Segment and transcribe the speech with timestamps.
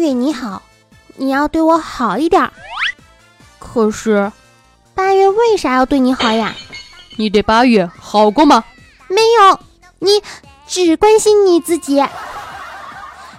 [0.00, 0.62] 月你好，
[1.16, 2.50] 你要对我好一点。
[3.58, 4.32] 可是，
[4.94, 6.54] 八月为啥要对你好呀？
[7.18, 8.64] 你对八月好过吗？
[9.08, 9.60] 没有，
[9.98, 10.08] 你
[10.66, 12.02] 只关心你自己。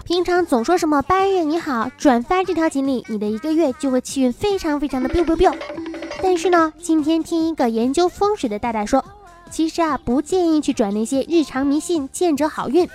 [0.04, 5.52] 平常总说什么八月你好，转发这条锦鲤，你的一个月就会气运非常非常的 biu biu biu。
[6.22, 9.04] 但是呢，今天听一个研究风水的大大说，
[9.50, 12.88] 其实啊，不建议去转那些日常迷信、见者好运、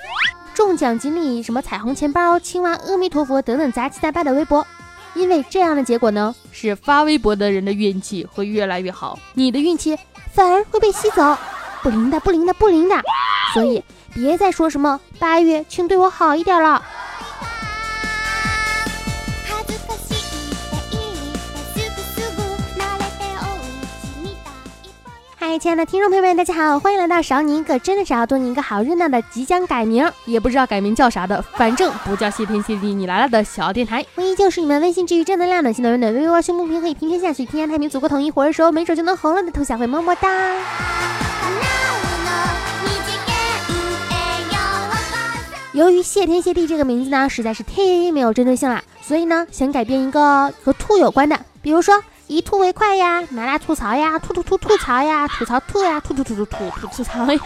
[0.57, 4.65] 中奖锦鲤、什么彩虹钱包、青蛙、阿弥陀佛等等杂七杂八的微博，
[5.13, 9.95] 因为这样的结果呢，是发微博的人的运气会越来越好，你的运气
[10.33, 11.37] 反而会被吸走，
[11.83, 12.95] 不灵的，不灵的，不灵的。
[13.53, 13.83] 所以
[14.15, 16.83] 别再说什么八月，请对我好一点了。
[25.59, 34.05] 亲爱的听众朋友们，大家好，欢迎来到少你一个真的少，多你一个好热闹的即将改名，也不知道改名叫啥的，反正不叫谢天谢地你来了的小电台。
[34.13, 40.29] 我依旧是你们温馨治愈正能量、暖心暖温暖、微微胸不平可以平天下、水天太平、祖国统一、火热时候没准就能红了的兔小慧，么么哒。
[45.73, 51.95] 由于谢天谢地这个名字呢，实在是太没有针对性了，所以呢，想改变一个和兔有关的，比如说。
[52.27, 57.39] 以吐为快呀，麻辣吐槽呀，吐吐吐吐槽呀，吐槽吐呀，吐吐吐吐吐吐吐槽呀，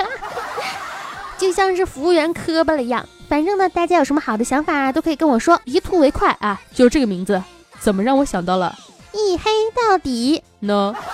[1.37, 3.05] 就像是服务员磕巴了一样。
[3.29, 5.61] 反正呢，大家有什么好的想法都可以跟我说。
[5.65, 7.41] 一吐为快啊，就这个名字，
[7.79, 8.75] 怎么让我想到了
[9.13, 10.95] 一黑到底呢？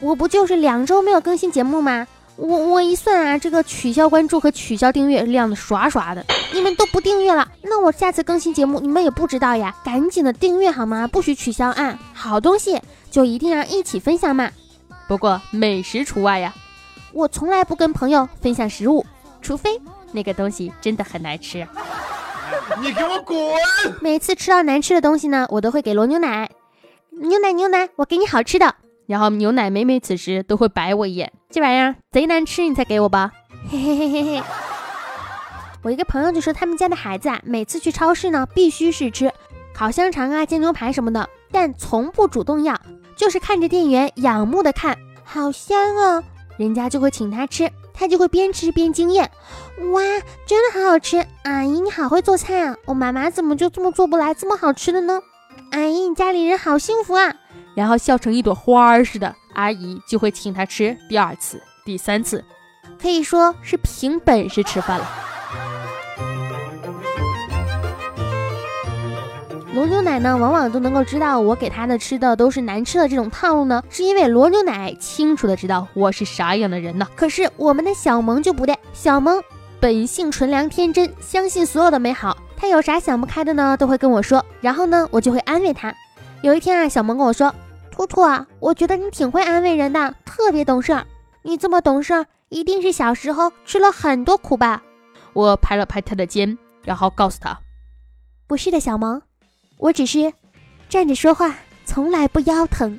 [0.00, 2.06] 我不就是两周没有更新节目吗？
[2.38, 11.08] 我我一算啊，这个取消关注和取消订阅亮的刷刷的，你们都不订阅了，那我下次更新节目你们也不知道呀，赶紧的订阅好吗？
[11.08, 11.98] 不许取消啊！
[12.14, 12.80] 好东西
[13.10, 14.50] 就一定要一起分享嘛，
[15.08, 16.54] 不过美食除外呀，
[17.12, 19.04] 我从来不跟朋友分享食物，
[19.42, 19.80] 除非
[20.12, 21.66] 那个东西真的很难吃。
[22.80, 23.36] 你给我滚！
[24.00, 26.48] 每次吃到难吃的东西呢，我都会给罗牛奶，
[27.10, 28.76] 牛奶牛奶，我给你好吃的。
[29.08, 33.32] 然后牛奶每每此时都会白我一眼，这玩意儿贼难吃，你才给我吧。
[33.70, 34.42] 嘿嘿嘿嘿嘿。
[35.82, 39.32] 我一个朋友就说他们家的孩子啊，每次去超市呢，必须是吃
[39.74, 42.78] 烤香肠啊、煎牛排什么的，但从不主动要，
[43.16, 46.22] 就是看着店员仰慕的看，好香啊，
[46.58, 49.30] 人家就会请他吃，他就会边吃边惊艳，
[49.90, 50.02] 哇，
[50.44, 51.24] 真的好好吃！
[51.44, 55.22] 阿姨你好会做菜啊，我妈妈怎么就这么做不来这么好吃的呢？
[55.70, 57.34] 阿姨你家里人好幸福啊！
[57.78, 62.44] 然后笑成一朵花儿似的，阿姨就会请他吃第二次、第三次，
[63.00, 65.06] 可以说是凭本事吃饭了。
[69.72, 77.06] 罗牛奶呢，往往都能够知道我给他的吃的都是难吃的这种套路呢，是因为罗牛奶清楚的知道我是啥样的人呢。
[77.14, 79.40] 可是我们的小萌就不对，小萌
[79.78, 85.94] 本性纯良天真，相信所有的美好，他有啥想不开的呢，都会跟我说，然后呢，我就会安慰他。
[86.42, 87.54] 有一天啊，小萌跟我说。
[87.98, 91.04] 兔兔啊，我觉得你挺会安慰人的，特别懂事儿。
[91.42, 94.80] 你这么懂事儿，一定是小时候吃了很多苦吧？
[95.32, 97.58] 我拍了拍他的肩，然后告诉他
[98.46, 99.20] ：“不是的，小萌，
[99.78, 100.32] 我只是
[100.88, 101.52] 站着说话
[101.84, 102.92] 从来不腰疼。”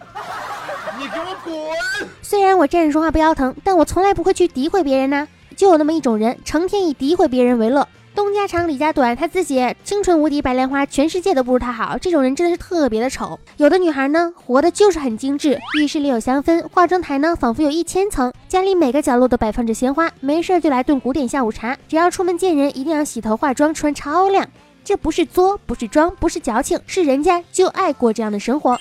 [1.00, 2.10] 你给我滚！
[2.22, 5.26] 虽然我站着说话不腰疼，但我从来不会去诋毁别人呢。
[5.56, 7.88] 就有那么一种人，成天以诋毁别人为乐。
[8.20, 11.98] 东家长李家短，他自己青春无敌白莲花，全世界都不如他好。
[11.98, 13.40] 这种人真的是特别的丑。
[13.56, 21.78] 有的女孩呢，活的就是很精致，浴室里有香氛，化妆台呢仿佛有一千层，家里每个角落都摆放着鲜花，没事就来顿古典下午茶。
[21.88, 24.46] 只要出门见人，一定要洗头化妆，穿超亮。
[24.84, 28.78] 这不是作，不是装，不是矫情，是人家就爱过这样的生活。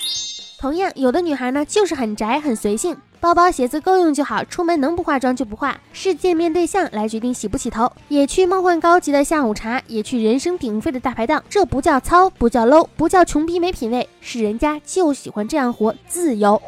[0.59, 2.97] 同样，有的女孩呢，就是很宅，很随性。
[3.21, 16.61] 包包鞋子够用就好，出门能不化妆就不化，是见面对象来决定洗不洗头，也去梦幻高级的下午茶，也去人声鼎沸的大排档，这不叫糙，不叫 low，不叫穷逼没品位，是人家就喜欢这样活，自由。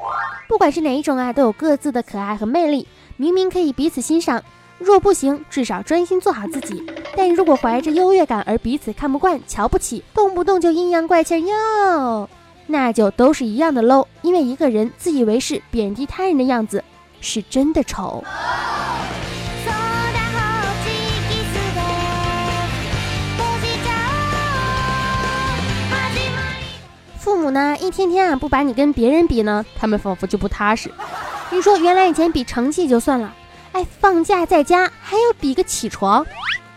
[0.48, 2.88] 不管是哪一种啊，都有各自的可爱和魅力，
[3.18, 4.42] 明明可以彼此欣赏，
[4.80, 6.82] 若不行，至少专心做好自己。
[7.18, 12.30] 但如果怀着优越感而彼此看不惯、瞧不起，动不动就阴阳怪气哟。
[12.68, 16.84] 那就都是一样的 low，因为一个人自以为是、贬低他人的样子，
[17.20, 18.24] 是真的丑。
[27.18, 30.92] 父母呢，一天天啊不把你跟别人比呢，他们仿佛就不踏实。
[31.50, 33.34] 你说原来以前比成绩就算了，
[33.74, 36.26] 哎，放假在家还要比个起床。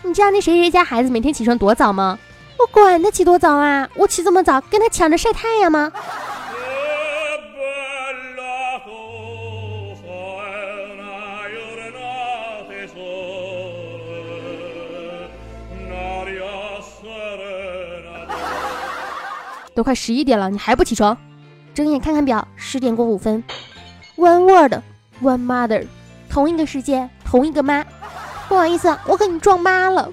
[0.02, 2.18] 你知道那谁谁家孩子每天起床多早吗？
[2.64, 5.92] 我管他起多早啊我起这么早跟他抢着晒太阳吗？
[19.74, 21.14] 都快十一点了你还不起床？
[21.74, 23.44] 睁眼看看表十点过五分。
[24.16, 24.76] One word
[25.20, 25.86] one mother
[26.30, 27.84] 同一个世界同一个妈。
[28.48, 30.10] 不好意思我和你撞妈了。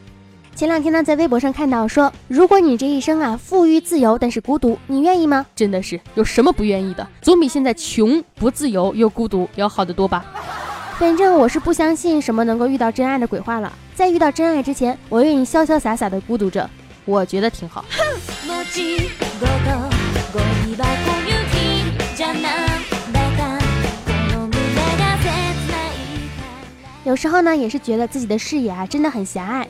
[0.53, 5.45] 前两天呢，在微博上看到说，如果你这一生啊富裕自由，但是孤独，你愿意吗？
[5.55, 7.07] 真的是有什么不愿意的？
[7.21, 10.23] 总比现在穷不自由又孤独要好得多吧？
[10.99, 13.73] 反正我是不相信什么能够遇到真爱的鬼话了。
[13.95, 16.69] 在遇到真爱之前，我愿意潇潇洒洒的孤独着，
[17.05, 17.83] 我觉得挺好。
[27.03, 29.67] 有时候呢，也是觉得自己的视野啊真的很狭隘，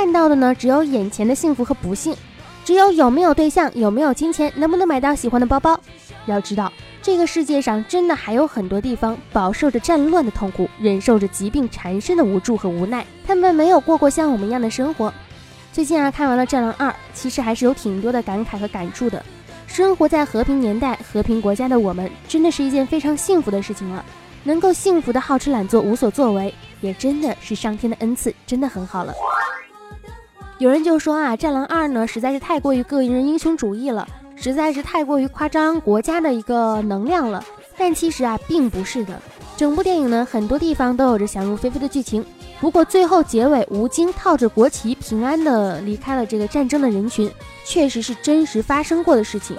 [0.00, 2.16] 看到的呢只有眼前的幸福和不幸，
[2.64, 5.78] 只有有没有对象、有没有金钱、能不能买到喜欢的包包。
[6.24, 15.12] 要知道，这个世界上真的还有很多地方饱受着战乱的痛苦，忍受着疾病缠身的无助和无奈，他们没有过过像我们一样的生活。
[15.70, 19.22] 最近啊，看完了《战狼二》，其实还是有挺多的感慨和感触的。
[19.66, 24.02] 生活在和平年代、和平国家的我们，真的是一件非常幸福的事情了。
[24.44, 26.54] 能够幸福的好吃懒做、无所作为。
[26.80, 29.12] 也真的是上天的恩赐，真的很好了。
[30.60, 37.42] 有人就说啊，《战狼二》呢实在是太过于个人英雄主义了，实在是太过于夸张国家的一个能量了。
[37.78, 39.18] 但其实啊，并不是的。
[39.56, 42.22] 整部电影呢，很多地方都有着想入非非的剧情。
[42.60, 47.32] 不过最后结尾，吴京套着国旗平安的离开了这个战争的人群，
[47.64, 49.56] 确实是真实发生过的事情。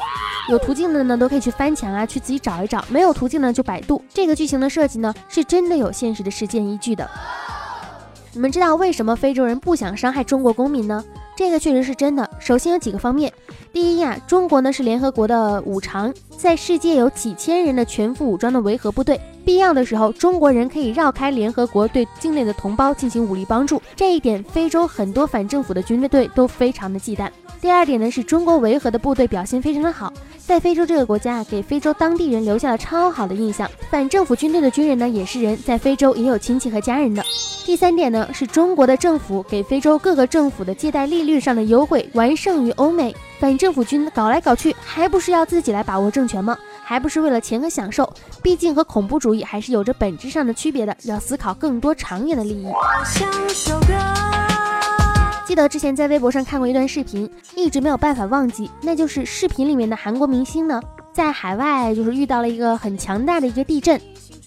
[0.49, 3.99] 有途径的呢，都可以去翻墙啊，去自己找一找；没有途径呢，就百度。
[4.13, 7.09] 这个剧情的设计呢，是真的有现实的事件依据的。
[8.33, 11.03] 你们知道为什么非洲人不想伤害中国公民呢？
[11.35, 12.29] 这个确实是真的。
[12.39, 13.31] 首先有几个方面。
[13.73, 23.81] 第一呀，中国呢是联合国的五常，在世界有几千人的全副武装的维和部队，必要的时候，中国人可以绕开联合国，对境内的同胞进行武力帮助。
[23.95, 27.29] 这一点，非洲很多反政府的军队都非常的忌惮。
[27.59, 33.69] 第二点呢，是中国维和的部队表现非常的好，在非洲这个国家给非洲当地人留下了超好的印象。
[33.89, 37.23] 反政府军队的军人呢也是人，在非洲也有亲戚和家人的。
[37.63, 43.15] 第三点呢，是中国的政府给非洲各个政府的借贷利率上的优惠完胜于欧美。
[43.39, 46.57] 反政府军搞来搞去，还不是要自己来把握政权吗？
[46.91, 48.13] 还不是为了钱和享受？
[48.43, 52.67] 毕竟和恐怖主义还是有着本质上的区别的，要思考更多长远的利益。
[55.45, 60.81] 记得之前在微博上看过一段视频，一直没有办法忘记，那就是视频里面的韩国明星呢，
[61.13, 63.97] 在海外就是遇到了一个很强大的一个地震。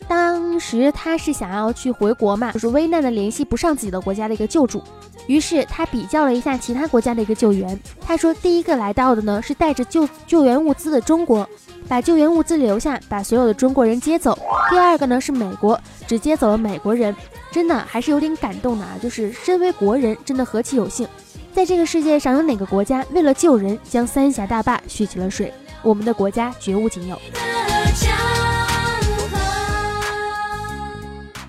[0.06, 4.82] 当时他是想要去回国嘛，就是危难的联系不上自己的国家的一个救助，
[5.26, 7.80] 于是他比较了一下其他国家的一个救援。
[8.02, 11.48] 他说，第一个来到的呢是带着救救援物资的中国，
[11.88, 14.38] 把救援物资留下，把所有的中国人接走。
[14.70, 17.14] 第二个呢是美国，只接走了美国人。
[17.52, 21.06] 真的还是有点感动的啊，就是身为国人，真的何其有幸，
[21.52, 25.54] 在这个世界上有哪个国家为了救人将三峡大坝蓄起了水？
[25.80, 27.16] 我们的国家绝无仅有。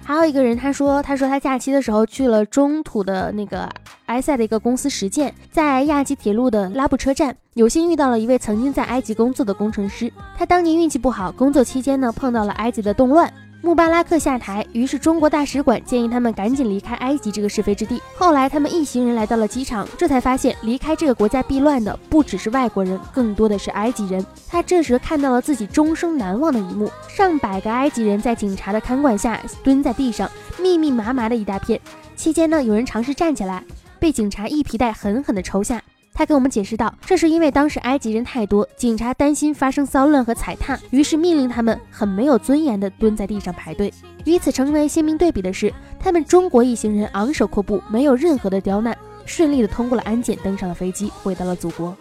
[0.03, 3.67] 还有一个人，他说，他说他假期的时候去了中土的那个
[4.05, 10.11] 埃塞的一个公司实践，在亚吉铁路的拉布车站，有幸遇到了一位曾经在埃及工作的工程师。
[10.37, 13.31] 他当年运气不好，工作期间呢碰到了埃及的动乱。
[13.61, 17.99] 穆巴拉克下台，于是中国大使馆建议他们赶紧离开埃及这个是非之地。
[18.15, 24.23] 后来他们一行人来到了机场，这才发现离开这个国家避乱的不只是外国人，更多的是埃及人。
[24.47, 30.29] 他这时看到了自己终生难忘的一幕：上百个埃及人在警察的看管下蹲在地上，
[30.61, 31.81] 密密麻麻的一大片。
[32.15, 33.63] 期间呢，有人尝试站起来，
[33.99, 35.81] 被警察一皮带狠狠地抽下。
[36.13, 43.93] 他给我们解释道，这是因为当时埃及人太多，警察担心发生骚乱和踩踏，于是命令他们很没有尊严地蹲在地上排队。
[44.23, 51.93] 与此成为鲜明对比的是，他们中国一行人昂首阔步，没有任何的刁难，顺利地通过了安检，登上了飞机，回到了祖国。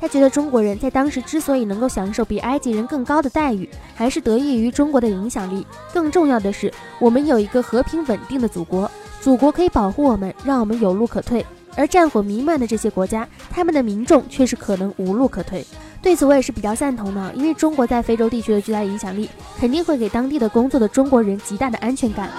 [0.00, 5.66] 他觉得中国人在当时之所以能够享受比埃及人更高的待遇，还是得益于中国的影响力。
[5.92, 8.88] 更重要的是，我们有一个和平稳定的祖国，
[9.20, 11.44] 祖国可以保护我们，让我们有路可退。
[11.76, 15.64] 而战火弥漫的这些国家，他们的民众却是可能无路可退。
[16.02, 22.30] 对此，我也是比较赞同的，因为中国在非洲地区的巨大影响力，肯定会给当地的工作的中国人极大的安全感。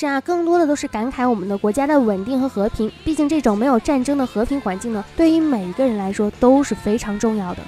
[0.00, 2.88] 是啊，更多的都是感慨我们的国家的稳定和和平。
[3.04, 7.62] 毕竟，这种没有战争的和平环境呢，对于每一个人来说都是非常重要的。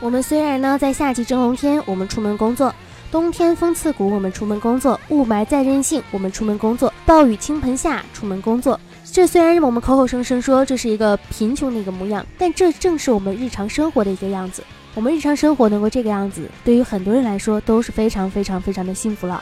[0.00, 2.72] 我们虽然呢在夏季蒸笼天，我们出门工作；
[3.08, 8.80] 冬天风刺骨，我们出门工作；雾霾再任性，我们出门工作；暴雨倾盆下，出门工作。
[9.04, 14.64] 这虽然我们口口声声说这是一个贫穷的一个模样，但这正是我们日常生活的一个样子。
[14.96, 19.40] 我们日常生活能够这个样子，对于很多人来说都是非常非常非常的幸福了。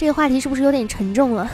[0.00, 1.46] 这个话题是不是有点沉重了？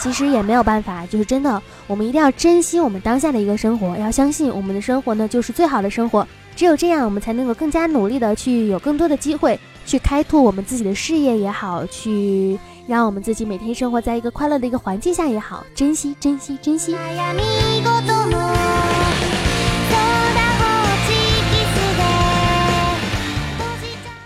[0.00, 6.26] 其实也没有办法，就是真的，我们一定要珍惜我们当下的一个生活，要相信我们的生活呢就是最好的生活。
[6.56, 16.96] 只有这样，我们才能够更加努力的去有更多的机会去开拓我们自己的事业也好，去让我们自己每天生活在一个快乐的一个环境下也好，珍惜，珍惜，珍惜。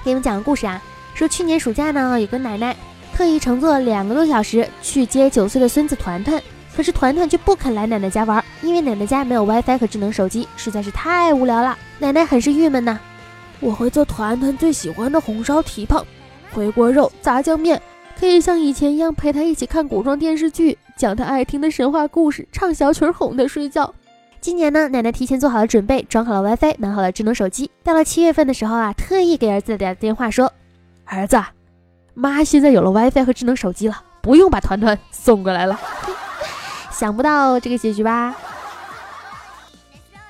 [0.04, 0.80] 给你们讲个故事啊，
[1.12, 2.76] 说去年暑假呢，有个奶奶。
[3.22, 6.42] 特意乘坐两个多小时去接九岁的孙子团团，
[6.74, 11.78] 可是团团却不肯来奶奶家玩，因为奶奶家没有 WiFi 和智能手机，实在是太无聊了。
[12.00, 12.98] 奶奶很是郁闷呐。
[13.60, 16.04] 我会做团团最喜欢的红烧蹄膀、
[16.50, 17.80] 回锅肉、炸酱面，
[18.18, 23.94] 可以像以前一样陪他一起看古装电视剧，讲他爱听的神话故事，唱小曲哄他睡觉。
[24.40, 27.70] 今年呢，奶奶提前做好了准备，装好了 WiFi，买好了智能手机。
[27.84, 30.52] 到了七月份的时候啊， 特意给儿子打电话说
[31.06, 31.40] ：“儿子。”
[32.14, 35.78] 妈现在有了 WiFi 和智能手机了，不用把团团送过来了。
[36.92, 38.34] 想不到这个结局吧？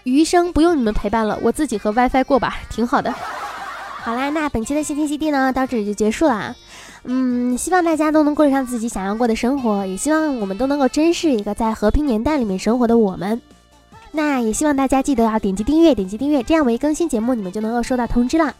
[0.05, 3.12] 余生不用你们陪伴了，我自己和 WiFi 过吧，挺好的。
[4.01, 6.57] 好啦，那本期的谢天谢地呢，到这里就结束了。
[7.05, 13.41] 嗯，希望大家都能过上自己想要过的生活，也希望我们都能够珍视一个在和平年代里面生活的我们。
[14.12, 18.55] 那也希望大家记得要点击订阅，点击订阅，这样我一更新节目，你们就能够收到通知了。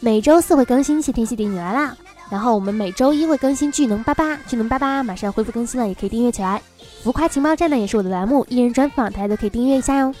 [0.00, 1.96] 每周四会更新，谢天谢地你来啦！
[2.30, 6.62] 然后我们每周一会更新巨能八八，巨能八八马上恢复更新了，也可以订阅起来。
[7.02, 10.14] 浮夸情报站呢也是我的栏目，艺人专访大家都可以订阅一下哟。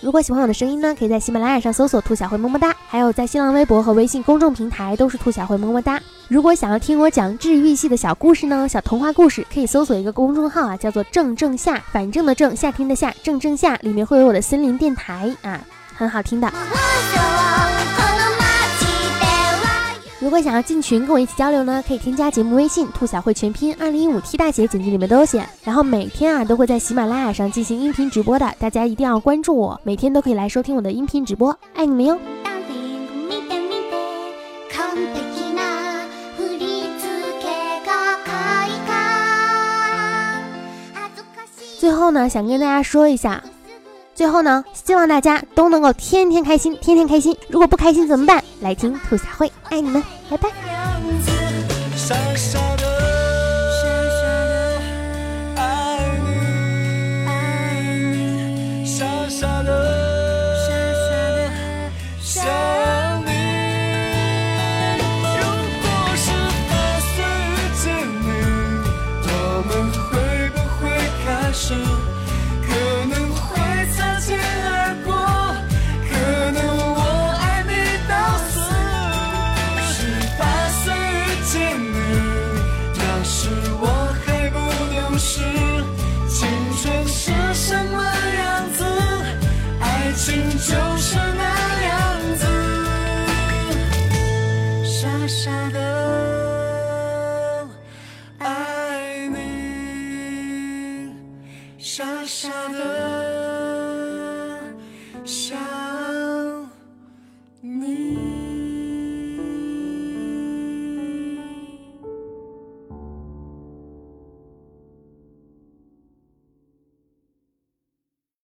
[0.00, 5.98] 如果喜欢我的声音呢，可以在喜马拉雅上搜索“兔小慧么么哒”，还有在新浪微博和微信公众平台都是“兔小慧么么哒”。
[6.28, 15.58] 如果想要听我讲治愈系的小故事呢，小童话故事，可以搜索一个公众号啊，叫做“正正夏”，反正的正，夏天的夏，正正夏，里面会有我的森林电台啊，
[15.96, 16.52] 很好听的。
[20.24, 25.46] 如果想要进群跟我一起交流呢，可以添加节目微信“兔小慧全拼二零一五 T 大写”，简介里面都有写。
[25.62, 32.18] 然后每天啊都会在喜马拉雅上进行音频直播的，大家一定要关注我，每天都可以来收听我的音频直播，爱你们哟。
[41.78, 43.44] 最后呢，想跟大家说一下。
[44.14, 47.36] 最后呢，希望大家都能够天天开心，天天开心。
[47.48, 48.42] 如果不开心怎么办？
[48.60, 50.48] 来听兔小慧，爱你们，拜拜。